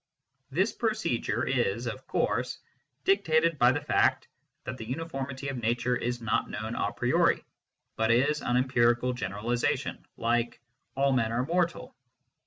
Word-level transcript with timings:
This 0.49 0.73
procedure 0.73 1.45
is, 1.45 1.85
of 1.85 2.07
course, 2.07 2.57
dictated 3.03 3.59
by 3.59 3.71
the 3.71 3.81
fact 3.83 4.27
that 4.63 4.75
the 4.75 4.89
uniformity 4.89 5.47
of 5.49 5.57
nature 5.57 5.95
is 5.95 6.19
not 6.19 6.49
known 6.49 6.73
a 6.73 6.91
priori, 6.91 7.45
but 7.97 8.09
is 8.09 8.41
an 8.41 8.57
empirical 8.57 9.13
generalisation, 9.13 10.03
like" 10.17 10.59
all 10.97 11.11
men 11.13 11.31
are 11.31 11.45
mortal." 11.45 11.95